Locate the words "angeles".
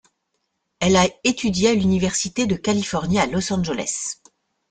3.53-4.15